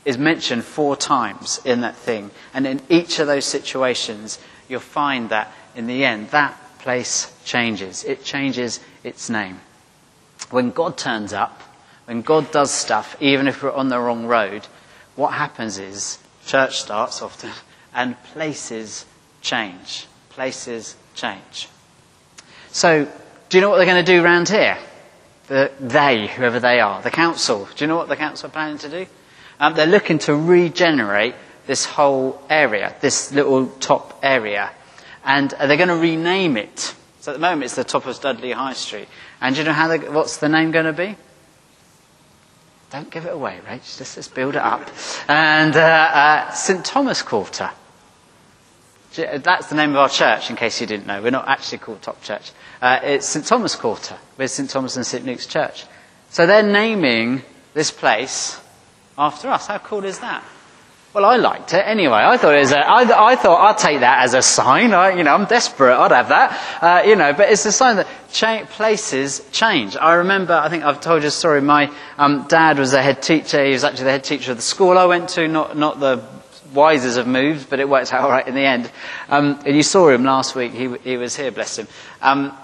is 0.06 0.18
mentioned 0.18 0.64
four 0.64 0.96
times 0.96 1.60
in 1.66 1.82
that 1.82 1.96
thing. 1.96 2.32
And 2.54 2.68
in 2.68 2.82
each 2.90 3.20
of 3.20 3.28
those 3.28 3.46
situations, 3.46 4.40
you'll 4.70 4.80
find 4.80 5.30
that 5.30 5.52
in 5.76 5.88
the 5.88 6.06
end, 6.06 6.30
that 6.30 6.58
place 6.80 7.34
changes. 7.44 8.04
It 8.04 8.24
changes 8.24 8.80
its 9.04 9.30
name. 9.30 9.60
When 10.52 10.72
God 10.72 10.98
turns 10.98 11.34
up, 11.34 11.62
when 12.06 12.22
God 12.22 12.52
does 12.52 12.72
stuff, 12.72 13.18
even 13.20 13.48
if 13.48 13.64
we're 13.64 13.74
on 13.74 13.90
the 13.90 14.00
wrong 14.00 14.28
road, 14.28 14.68
what 15.16 15.34
happens 15.34 15.80
is 15.80 16.20
church 16.46 16.80
starts 16.80 17.22
often 17.22 17.52
and 17.94 18.22
places 18.26 19.06
change. 19.42 20.06
Places 20.30 20.96
change. 21.16 21.68
So, 22.76 23.08
do 23.48 23.58
you 23.58 23.62
know 23.62 23.70
what 23.70 23.78
they're 23.78 23.86
going 23.86 24.04
to 24.04 24.12
do 24.12 24.22
around 24.22 24.50
here? 24.50 24.78
The, 25.48 25.72
they, 25.80 26.28
whoever 26.28 26.60
they 26.60 26.82
are, 26.82 27.02
the 27.02 27.10
council. 27.10 27.70
Do 27.74 27.86
you 27.86 27.88
know 27.88 27.96
what 27.96 28.10
the 28.10 28.18
council 28.18 28.48
are 28.48 28.52
planning 28.52 28.80
to 28.80 28.90
do? 28.90 29.06
Um, 29.62 29.76
they're 29.76 29.86
looking 29.86 30.20
to 30.20 30.36
regenerate 30.36 31.36
this 31.68 31.86
whole 31.86 32.42
area, 32.50 32.94
this 33.00 33.32
little 33.32 33.68
top 33.80 34.20
area. 34.22 34.72
And 35.24 35.52
they're 35.52 35.78
going 35.78 35.88
to 35.88 35.96
rename 35.96 36.58
it. 36.58 36.94
So 37.22 37.32
at 37.32 37.36
the 37.36 37.40
moment 37.40 37.64
it's 37.64 37.76
the 37.76 37.86
top 37.86 38.08
of 38.08 38.20
Dudley 38.20 38.52
High 38.52 38.74
Street. 38.74 39.08
And 39.40 39.56
do 39.56 39.62
you 39.62 39.68
know 39.68 39.72
how 39.72 39.88
they, 39.88 40.00
what's 40.00 40.36
the 40.36 40.50
name 40.50 40.72
going 40.72 40.84
to 40.84 40.92
be? 40.92 41.16
Don't 42.90 43.10
give 43.10 43.26
it 43.26 43.32
away, 43.32 43.58
Rach. 43.66 43.98
Just 43.98 44.18
let's 44.18 44.28
build 44.28 44.58
it 44.58 44.62
up. 44.62 44.86
And 45.30 45.78
uh, 45.78 45.80
uh, 45.80 46.52
St 46.52 46.84
Thomas 46.84 47.22
Quarter. 47.22 47.72
That's 49.16 49.68
the 49.68 49.76
name 49.76 49.92
of 49.92 49.98
our 49.98 50.10
church, 50.10 50.50
in 50.50 50.56
case 50.56 50.80
you 50.82 50.88
didn't 50.88 51.08
know. 51.08 51.22
We're 51.22 51.32
not 51.32 51.48
actually 51.48 51.80
called 51.80 52.02
Top 52.02 52.22
Church. 52.22 52.52
Uh, 52.82 53.00
it's 53.04 53.28
St 53.28 53.46
Thomas 53.46 53.76
Quarter. 53.76 54.16
We're 54.38 54.48
St 54.48 54.70
Thomas 54.70 54.96
and 54.98 55.06
St 55.06 55.26
Luke's 55.26 55.48
Church. 55.48 55.86
So 56.30 56.46
they're 56.46 56.64
naming 56.64 57.42
this 57.74 57.92
place 57.92 58.60
after 59.18 59.50
us. 59.50 59.68
How 59.68 59.78
cool 59.78 60.04
is 60.06 60.20
that? 60.20 60.44
Well, 61.16 61.24
I 61.24 61.38
liked 61.38 61.74
it 61.74 61.78
anyway. 61.88 62.18
I 62.18 62.36
thought 62.36 62.56
it 62.56 62.60
was 62.60 62.74
a, 62.74 62.80
I, 62.80 63.32
I 63.32 63.36
thought 63.38 63.70
I'd 63.70 63.78
take 63.78 64.02
that 64.02 64.24
as 64.26 64.34
a 64.34 64.42
sign. 64.42 64.92
I, 64.94 65.12
you 65.16 65.24
know, 65.24 65.34
I'm 65.34 65.46
desperate. 65.46 65.96
I'd 65.98 66.12
have 66.12 66.28
that. 66.28 66.84
Uh, 66.84 67.08
you 67.08 67.16
know, 67.16 67.32
but 67.32 67.50
it's 67.50 67.66
a 67.66 67.72
sign 67.72 67.96
that 67.96 68.08
cha- 68.34 68.66
places 68.66 69.42
change. 69.54 69.96
I 69.96 70.16
remember, 70.16 70.52
I 70.54 70.68
think 70.68 70.84
I've 70.84 71.00
told 71.00 71.22
you 71.22 71.30
a 71.30 71.32
story. 71.32 71.62
My 71.62 71.90
um, 72.18 72.46
dad 72.50 72.78
was 72.78 72.92
the 72.92 73.02
head 73.02 73.24
teacher. 73.24 73.64
He 73.64 73.72
was 73.72 73.86
actually 73.86 74.04
the 74.04 74.12
head 74.12 74.26
teacher 74.26 74.52
of 74.52 74.58
the 74.58 74.64
school 74.64 74.98
I 74.98 75.06
went 75.06 75.30
to, 75.30 75.48
not, 75.48 75.78
not 75.78 76.02
the 76.02 76.22
wisest 76.76 77.18
of 77.18 77.28
moves, 77.28 77.66
but 77.66 77.80
it 77.80 77.90
worked 77.90 78.14
out 78.14 78.22
all 78.22 78.30
right 78.30 78.48
in 78.48 78.56
the 78.56 78.66
end. 78.66 78.92
Um, 79.30 79.60
and 79.66 79.76
you 79.76 79.84
saw 79.84 80.10
him 80.10 80.24
last 80.24 80.56
week. 80.56 80.74
He, 80.74 80.96
he 80.98 81.18
was 81.18 81.36
here, 81.36 81.52
bless 81.52 81.80
him. 81.80 81.88
Um, 82.22 82.56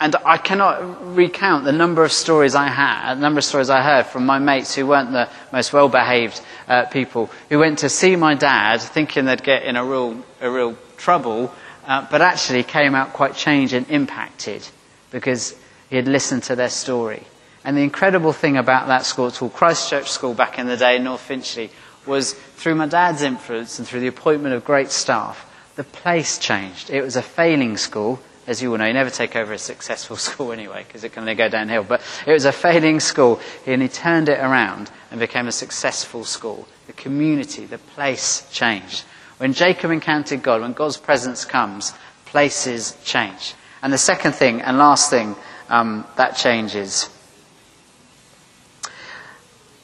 and 0.00 0.16
I 0.24 0.38
cannot 0.38 1.14
recount 1.14 1.64
the 1.64 1.72
number 1.72 2.02
of 2.02 2.10
stories 2.10 2.54
I 2.54 2.68
had, 2.68 3.16
the 3.16 3.20
number 3.20 3.38
of 3.38 3.44
stories 3.44 3.68
I 3.68 3.82
heard 3.82 4.06
from 4.06 4.24
my 4.24 4.38
mates 4.38 4.74
who 4.74 4.86
weren't 4.86 5.12
the 5.12 5.28
most 5.52 5.74
well 5.74 5.90
behaved 5.90 6.40
uh, 6.66 6.86
people, 6.86 7.30
who 7.50 7.58
went 7.58 7.80
to 7.80 7.90
see 7.90 8.16
my 8.16 8.34
dad 8.34 8.80
thinking 8.80 9.26
they'd 9.26 9.42
get 9.42 9.64
in 9.64 9.76
a 9.76 9.84
real, 9.84 10.24
a 10.40 10.50
real 10.50 10.76
trouble, 10.96 11.54
uh, 11.86 12.06
but 12.10 12.22
actually 12.22 12.62
came 12.62 12.94
out 12.94 13.12
quite 13.12 13.34
changed 13.34 13.74
and 13.74 13.88
impacted 13.90 14.66
because 15.10 15.54
he 15.90 15.96
had 15.96 16.08
listened 16.08 16.44
to 16.44 16.56
their 16.56 16.70
story. 16.70 17.24
And 17.62 17.76
the 17.76 17.82
incredible 17.82 18.32
thing 18.32 18.56
about 18.56 18.88
that 18.88 19.04
school, 19.04 19.28
it's 19.28 19.38
called 19.38 19.52
Christ 19.52 19.90
Church 19.90 20.10
School 20.10 20.32
back 20.32 20.58
in 20.58 20.66
the 20.66 20.78
day 20.78 20.98
North 20.98 21.20
Finchley, 21.20 21.70
was 22.06 22.32
through 22.32 22.74
my 22.74 22.86
dad's 22.86 23.22
influence 23.22 23.78
and 23.78 23.86
through 23.86 24.00
the 24.00 24.06
appointment 24.06 24.54
of 24.54 24.64
great 24.64 24.90
staff, 24.90 25.46
the 25.76 25.84
place 25.84 26.38
changed. 26.38 26.90
It 26.90 27.02
was 27.02 27.16
a 27.16 27.22
failing 27.22 27.76
school 27.76 28.20
as 28.50 28.60
you 28.60 28.72
all 28.72 28.78
know, 28.78 28.86
you 28.86 28.92
never 28.92 29.10
take 29.10 29.36
over 29.36 29.52
a 29.52 29.58
successful 29.58 30.16
school 30.28 30.50
anyway, 30.50 30.84
because 30.84 31.04
it 31.04 31.12
can 31.12 31.22
only 31.22 31.36
go 31.36 31.48
downhill. 31.48 31.84
But 31.84 32.02
it 32.26 32.32
was 32.32 32.44
a 32.44 32.52
failing 32.52 32.98
school, 32.98 33.40
and 33.64 33.80
he 33.80 33.88
turned 33.88 34.28
it 34.28 34.40
around 34.40 34.90
and 35.12 35.20
became 35.20 35.46
a 35.46 35.52
successful 35.52 36.24
school. 36.24 36.66
The 36.88 36.92
community, 36.94 37.64
the 37.64 37.78
place 37.78 38.48
changed. 38.50 39.04
When 39.38 39.52
Jacob 39.52 39.92
encountered 39.92 40.42
God, 40.42 40.62
when 40.62 40.72
God's 40.72 40.96
presence 40.96 41.44
comes, 41.44 41.94
places 42.26 42.96
change. 43.04 43.54
And 43.82 43.92
the 43.92 43.98
second 43.98 44.32
thing 44.32 44.60
and 44.60 44.78
last 44.78 45.10
thing 45.10 45.36
um, 45.68 46.04
that 46.16 46.36
changes 46.36 47.08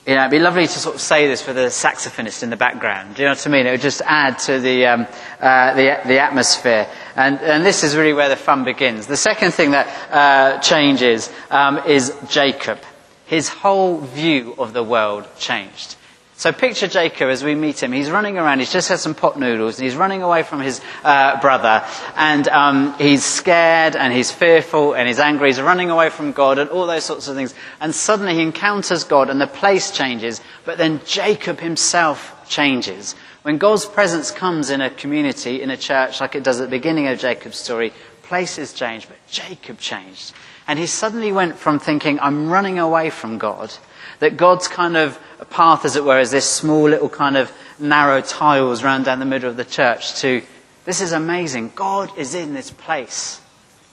you 0.06 0.14
know, 0.14 0.20
it'd 0.20 0.30
be 0.30 0.38
lovely 0.38 0.62
to 0.68 0.78
sort 0.78 0.94
of 0.94 1.00
say 1.00 1.26
this 1.26 1.44
with 1.46 1.58
a 1.58 1.62
saxophonist 1.66 2.44
in 2.44 2.50
the 2.50 2.56
background. 2.56 3.16
Do 3.16 3.22
you 3.22 3.26
know 3.28 3.32
what 3.32 3.44
I 3.46 3.50
mean? 3.50 3.66
It 3.66 3.72
would 3.72 3.80
just 3.80 4.02
add 4.04 4.38
to 4.40 4.60
the, 4.60 4.86
um, 4.86 5.06
uh, 5.40 5.74
the, 5.74 5.98
the, 6.06 6.20
atmosphere. 6.20 6.86
And, 7.16 7.40
and, 7.40 7.66
this 7.66 7.82
is 7.82 7.96
really 7.96 8.12
where 8.12 8.28
the 8.28 8.36
fun 8.36 8.62
begins. 8.62 9.08
The 9.08 9.16
second 9.16 9.50
thing 9.52 9.72
that 9.72 9.88
uh, 10.12 10.60
changes 10.60 11.28
um, 11.50 11.78
is 11.88 12.14
Jacob. 12.28 12.78
His 13.26 13.48
whole 13.48 13.98
view 13.98 14.54
of 14.58 14.72
the 14.72 14.84
world 14.84 15.26
changed. 15.40 15.96
So 16.38 16.52
picture 16.52 16.86
Jacob 16.86 17.30
as 17.30 17.42
we 17.42 17.54
meet 17.54 17.82
him. 17.82 17.92
He's 17.92 18.10
running 18.10 18.36
around. 18.36 18.58
He's 18.58 18.72
just 18.72 18.90
had 18.90 18.98
some 18.98 19.14
pot 19.14 19.38
noodles, 19.38 19.78
and 19.78 19.84
he's 19.84 19.96
running 19.96 20.22
away 20.22 20.42
from 20.42 20.60
his 20.60 20.82
uh, 21.02 21.40
brother. 21.40 21.82
And 22.14 22.46
um, 22.48 22.94
he's 22.98 23.24
scared, 23.24 23.96
and 23.96 24.12
he's 24.12 24.30
fearful, 24.30 24.94
and 24.94 25.08
he's 25.08 25.18
angry. 25.18 25.48
He's 25.48 25.60
running 25.60 25.88
away 25.88 26.10
from 26.10 26.32
God, 26.32 26.58
and 26.58 26.68
all 26.68 26.86
those 26.86 27.04
sorts 27.04 27.28
of 27.28 27.36
things. 27.36 27.54
And 27.80 27.94
suddenly 27.94 28.34
he 28.34 28.42
encounters 28.42 29.04
God, 29.04 29.30
and 29.30 29.40
the 29.40 29.46
place 29.46 29.90
changes. 29.90 30.42
But 30.66 30.76
then 30.76 31.00
Jacob 31.06 31.58
himself 31.58 32.46
changes. 32.50 33.14
When 33.40 33.56
God's 33.56 33.86
presence 33.86 34.30
comes 34.30 34.68
in 34.68 34.82
a 34.82 34.90
community, 34.90 35.62
in 35.62 35.70
a 35.70 35.76
church, 35.76 36.20
like 36.20 36.34
it 36.34 36.42
does 36.42 36.60
at 36.60 36.64
the 36.64 36.76
beginning 36.76 37.06
of 37.06 37.18
Jacob's 37.18 37.56
story, 37.56 37.94
places 38.24 38.74
change, 38.74 39.08
but 39.08 39.16
Jacob 39.30 39.78
changed. 39.78 40.34
And 40.68 40.78
he 40.78 40.86
suddenly 40.86 41.32
went 41.32 41.56
from 41.56 41.78
thinking, 41.78 42.18
I'm 42.20 42.50
running 42.50 42.78
away 42.78 43.08
from 43.08 43.38
God, 43.38 43.72
that 44.20 44.36
God's 44.36 44.68
kind 44.68 44.96
of 44.96 45.18
path, 45.50 45.84
as 45.84 45.96
it 45.96 46.04
were, 46.04 46.18
is 46.18 46.30
this 46.30 46.48
small 46.48 46.88
little 46.88 47.08
kind 47.08 47.36
of 47.36 47.52
narrow 47.78 48.20
tiles 48.20 48.82
round 48.82 49.04
down 49.04 49.18
the 49.18 49.24
middle 49.24 49.50
of 49.50 49.56
the 49.56 49.64
church 49.64 50.14
to, 50.20 50.42
this 50.84 51.00
is 51.00 51.12
amazing. 51.12 51.72
God 51.74 52.16
is 52.16 52.34
in 52.34 52.54
this 52.54 52.70
place. 52.70 53.40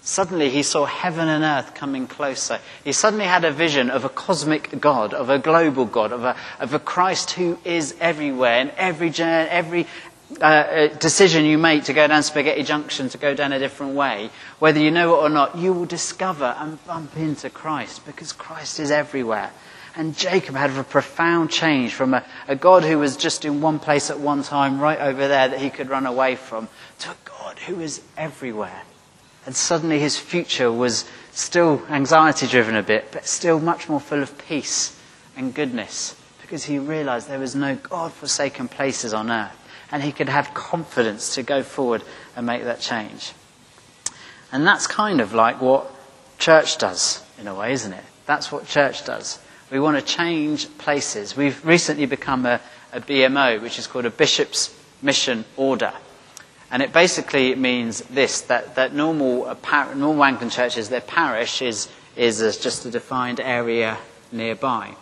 Suddenly 0.01 0.49
he 0.49 0.63
saw 0.63 0.85
heaven 0.85 1.29
and 1.29 1.43
earth 1.43 1.75
coming 1.75 2.07
closer. 2.07 2.59
He 2.83 2.91
suddenly 2.91 3.25
had 3.25 3.45
a 3.45 3.51
vision 3.51 3.89
of 3.89 4.03
a 4.03 4.09
cosmic 4.09 4.79
God, 4.81 5.13
of 5.13 5.29
a 5.29 5.39
global 5.39 5.85
God, 5.85 6.11
of 6.11 6.25
a, 6.25 6.35
of 6.59 6.73
a 6.73 6.79
Christ 6.79 7.31
who 7.31 7.57
is 7.63 7.95
everywhere. 8.01 8.59
in 8.59 8.71
every, 8.75 9.13
every 9.17 9.87
uh, 10.41 10.45
uh, 10.45 10.87
decision 10.97 11.45
you 11.45 11.57
make 11.57 11.85
to 11.85 11.93
go 11.93 12.05
down 12.07 12.21
Spaghetti 12.23 12.63
Junction, 12.63 13.07
to 13.09 13.17
go 13.17 13.33
down 13.33 13.53
a 13.53 13.59
different 13.59 13.95
way, 13.95 14.29
whether 14.59 14.79
you 14.79 14.91
know 14.91 15.15
it 15.15 15.19
or 15.19 15.29
not, 15.29 15.57
you 15.57 15.71
will 15.71 15.85
discover 15.85 16.55
and 16.57 16.83
bump 16.85 17.15
into 17.15 17.49
Christ 17.49 18.05
because 18.05 18.33
Christ 18.33 18.79
is 18.79 18.91
everywhere. 18.91 19.51
And 19.95 20.17
Jacob 20.17 20.55
had 20.55 20.71
a 20.71 20.83
profound 20.83 21.51
change 21.51 21.93
from 21.93 22.15
a, 22.15 22.23
a, 22.47 22.55
God 22.55 22.83
who 22.83 22.97
was 22.97 23.15
just 23.15 23.45
in 23.45 23.61
one 23.61 23.77
place 23.77 24.09
at 24.09 24.19
one 24.19 24.41
time, 24.41 24.79
right 24.79 24.99
over 24.99 25.27
there 25.27 25.49
that 25.49 25.59
he 25.59 25.69
could 25.69 25.89
run 25.89 26.07
away 26.07 26.35
from, 26.35 26.67
to 26.99 27.11
a 27.11 27.15
God 27.25 27.59
who 27.59 27.79
is 27.79 28.01
everywhere. 28.17 28.81
And 29.45 29.55
suddenly 29.55 29.99
his 29.99 30.17
future 30.17 30.71
was 30.71 31.05
still 31.31 31.83
anxiety 31.89 32.47
driven 32.47 32.75
a 32.75 32.81
bit, 32.81 33.11
but 33.11 33.27
still 33.27 33.59
much 33.59 33.87
more 33.87 33.99
full 33.99 34.23
of 34.23 34.35
peace 34.47 34.99
and 35.35 35.53
goodness 35.53 36.15
because 36.41 36.65
he 36.65 36.77
realized 36.77 37.27
there 37.27 37.39
was 37.39 37.55
no 37.55 37.75
God 37.75 38.13
forsaken 38.13 38.67
places 38.67 39.13
on 39.13 39.31
earth. 39.31 39.57
And 39.91 40.03
he 40.03 40.11
could 40.11 40.29
have 40.29 40.53
confidence 40.53 41.35
to 41.35 41.43
go 41.43 41.63
forward 41.63 42.03
and 42.35 42.45
make 42.45 42.63
that 42.63 42.79
change. 42.79 43.33
And 44.51 44.65
that's 44.65 44.85
kind 44.85 45.21
of 45.21 45.33
like 45.33 45.61
what 45.61 45.91
church 46.37 46.77
does, 46.77 47.23
in 47.39 47.47
a 47.47 47.55
way, 47.55 47.73
isn't 47.73 47.93
it? 47.93 48.03
That's 48.25 48.51
what 48.51 48.67
church 48.67 49.05
does. 49.05 49.39
We 49.73 49.79
want 49.79 49.97
to 49.97 50.03
change 50.05 50.67
places. 50.77 51.35
We've 51.35 51.65
recently 51.65 52.05
become 52.05 52.45
a, 52.45 52.61
a 52.91 53.01
BMO, 53.01 53.59
which 53.59 53.79
is 53.79 53.87
called 53.87 54.05
a 54.05 54.11
Bishop's 54.11 54.69
Mission 55.01 55.45
Order. 55.57 55.91
And 56.69 56.83
it 56.83 56.93
basically 56.93 57.55
means 57.55 58.01
this 58.01 58.41
that, 58.41 58.75
that 58.75 58.93
normal, 58.93 59.45
uh, 59.47 59.93
normal 59.95 60.25
Anglican 60.25 60.51
churches, 60.51 60.89
their 60.89 61.01
parish 61.01 61.63
is, 61.63 61.89
is 62.15 62.37
just 62.59 62.85
a 62.85 62.91
defined 62.91 63.39
area 63.39 63.97
nearby. 64.31 64.93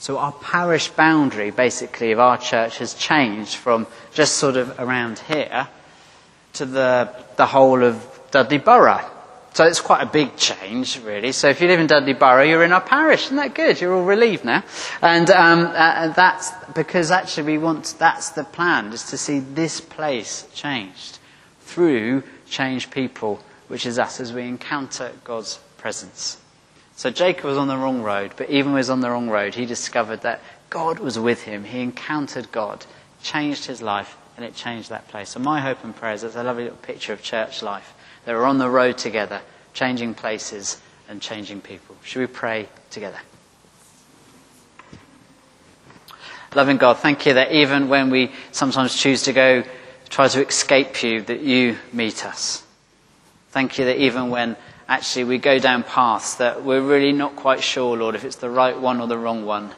So 0.00 0.18
our 0.18 0.32
parish 0.32 0.88
boundary, 0.88 1.52
basically, 1.52 2.10
of 2.10 2.18
our 2.18 2.36
church 2.36 2.78
has 2.78 2.94
changed 2.94 3.54
from 3.54 3.86
just 4.12 4.38
sort 4.38 4.56
of 4.56 4.76
around 4.80 5.20
here 5.20 5.68
to 6.54 6.64
the, 6.66 7.14
the 7.36 7.46
whole 7.46 7.84
of 7.84 8.04
Dudley 8.32 8.58
Borough. 8.58 9.08
So 9.56 9.64
it's 9.64 9.80
quite 9.80 10.02
a 10.02 10.06
big 10.06 10.36
change, 10.36 11.00
really. 11.00 11.32
So 11.32 11.48
if 11.48 11.62
you 11.62 11.66
live 11.66 11.80
in 11.80 11.86
Dudley 11.86 12.12
Borough, 12.12 12.42
you're 12.42 12.62
in 12.62 12.72
our 12.72 12.80
parish. 12.82 13.24
Isn't 13.24 13.38
that 13.38 13.54
good? 13.54 13.80
You're 13.80 13.94
all 13.94 14.04
relieved 14.04 14.44
now. 14.44 14.62
And, 15.00 15.30
um, 15.30 15.72
uh, 15.72 16.08
that's 16.08 16.50
because 16.74 17.10
actually 17.10 17.52
we 17.52 17.56
want, 17.56 17.94
that's 17.98 18.28
the 18.28 18.44
plan, 18.44 18.92
is 18.92 19.04
to 19.04 19.16
see 19.16 19.38
this 19.38 19.80
place 19.80 20.46
changed 20.54 21.20
through 21.62 22.22
changed 22.46 22.90
people, 22.90 23.40
which 23.68 23.86
is 23.86 23.98
us, 23.98 24.20
as 24.20 24.30
we 24.30 24.42
encounter 24.42 25.10
God's 25.24 25.58
presence. 25.78 26.38
So 26.94 27.08
Jacob 27.08 27.46
was 27.46 27.56
on 27.56 27.68
the 27.68 27.78
wrong 27.78 28.02
road, 28.02 28.32
but 28.36 28.50
even 28.50 28.72
when 28.72 28.76
he 28.76 28.80
was 28.80 28.90
on 28.90 29.00
the 29.00 29.10
wrong 29.10 29.30
road, 29.30 29.54
he 29.54 29.64
discovered 29.64 30.20
that 30.20 30.42
God 30.68 30.98
was 30.98 31.18
with 31.18 31.44
him. 31.44 31.64
He 31.64 31.80
encountered 31.80 32.52
God, 32.52 32.84
changed 33.22 33.64
his 33.64 33.80
life, 33.80 34.18
and 34.36 34.44
it 34.44 34.54
changed 34.54 34.90
that 34.90 35.08
place. 35.08 35.30
So 35.30 35.40
my 35.40 35.62
hope 35.62 35.82
and 35.82 35.96
prayer 35.96 36.12
is 36.12 36.20
that's 36.20 36.36
a 36.36 36.42
lovely 36.42 36.64
little 36.64 36.76
picture 36.76 37.14
of 37.14 37.22
church 37.22 37.62
life 37.62 37.94
they 38.26 38.34
were 38.34 38.44
on 38.44 38.58
the 38.58 38.68
road 38.68 38.98
together, 38.98 39.40
changing 39.72 40.12
places 40.12 40.78
and 41.08 41.22
changing 41.22 41.60
people. 41.60 41.96
Should 42.02 42.18
we 42.20 42.26
pray 42.26 42.68
together? 42.90 43.20
Loving 46.54 46.76
God, 46.76 46.98
thank 46.98 47.24
you 47.24 47.34
that 47.34 47.52
even 47.52 47.88
when 47.88 48.10
we 48.10 48.32
sometimes 48.50 48.96
choose 48.96 49.22
to 49.24 49.32
go 49.32 49.62
try 50.08 50.28
to 50.28 50.46
escape 50.46 51.02
you, 51.02 51.22
that 51.22 51.40
you 51.40 51.76
meet 51.92 52.26
us. 52.26 52.64
Thank 53.50 53.78
you 53.78 53.84
that 53.86 53.98
even 53.98 54.30
when 54.30 54.56
actually 54.88 55.24
we 55.24 55.38
go 55.38 55.58
down 55.58 55.82
paths 55.82 56.36
that 56.36 56.64
we're 56.64 56.80
really 56.80 57.12
not 57.12 57.36
quite 57.36 57.62
sure, 57.62 57.96
Lord, 57.96 58.14
if 58.14 58.24
it's 58.24 58.36
the 58.36 58.50
right 58.50 58.78
one 58.78 59.00
or 59.00 59.06
the 59.06 59.18
wrong 59.18 59.44
one, 59.44 59.72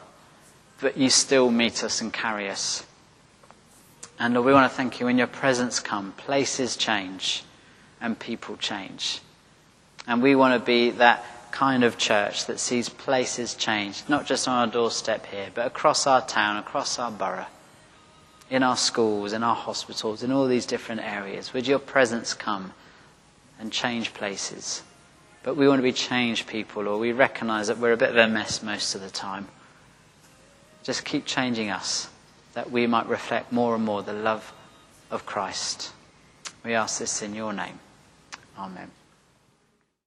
but 0.81 0.97
you 0.97 1.09
still 1.09 1.51
meet 1.51 1.83
us 1.83 2.01
and 2.01 2.11
carry 2.11 2.49
us. 2.49 2.85
And 4.17 4.33
Lord, 4.33 4.45
we 4.47 4.53
want 4.53 4.71
to 4.71 4.75
thank 4.75 4.99
you 4.99 5.05
when 5.05 5.17
your 5.17 5.27
presence 5.27 5.79
come, 5.79 6.13
places 6.13 6.75
change 6.75 7.43
and 8.01 8.17
people 8.17 8.57
change. 8.57 9.21
And 10.07 10.21
we 10.21 10.35
want 10.35 10.59
to 10.59 10.65
be 10.65 10.91
that 10.91 11.23
kind 11.51 11.83
of 11.83 11.97
church 11.97 12.45
that 12.45 12.59
sees 12.59 12.89
places 12.89 13.55
change, 13.55 14.03
not 14.07 14.25
just 14.25 14.47
on 14.47 14.55
our 14.55 14.67
doorstep 14.67 15.25
here, 15.25 15.49
but 15.53 15.65
across 15.67 16.07
our 16.07 16.25
town, 16.25 16.57
across 16.57 16.99
our 16.99 17.11
borough. 17.11 17.47
in 18.49 18.63
our 18.63 18.77
schools, 18.77 19.33
in 19.33 19.43
our 19.43 19.55
hospitals, 19.55 20.23
in 20.23 20.31
all 20.31 20.47
these 20.47 20.65
different 20.65 21.01
areas. 21.01 21.53
Would 21.53 21.67
your 21.67 21.79
presence 21.79 22.33
come 22.33 22.73
and 23.59 23.71
change 23.71 24.13
places? 24.13 24.81
But 25.43 25.55
we 25.55 25.67
want 25.67 25.79
to 25.79 25.83
be 25.83 25.93
changed 25.93 26.47
people, 26.47 26.87
or 26.87 26.97
we 26.97 27.11
recognize 27.11 27.67
that 27.67 27.77
we're 27.77 27.93
a 27.93 27.97
bit 27.97 28.09
of 28.09 28.17
a 28.17 28.27
mess 28.27 28.63
most 28.63 28.95
of 28.95 29.01
the 29.01 29.09
time. 29.09 29.47
Just 30.83 31.05
keep 31.05 31.25
changing 31.25 31.69
us, 31.69 32.09
that 32.53 32.71
we 32.71 32.87
might 32.87 33.07
reflect 33.07 33.51
more 33.51 33.75
and 33.75 33.85
more 33.85 34.01
the 34.01 34.13
love 34.13 34.51
of 35.11 35.25
Christ. 35.25 35.91
We 36.65 36.73
ask 36.73 36.99
this 36.99 37.21
in 37.21 37.35
your 37.35 37.53
name. 37.53 37.79
Amen. 38.59 38.98